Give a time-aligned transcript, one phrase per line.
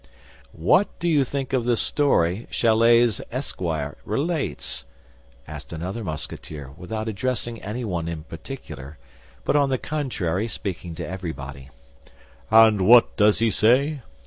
[0.57, 4.83] "What do you think of the story Chalais's esquire relates?"
[5.47, 8.97] asked another Musketeer, without addressing anyone in particular,
[9.43, 11.69] but on the contrary speaking to everybody.
[12.49, 14.01] "And what does he say?"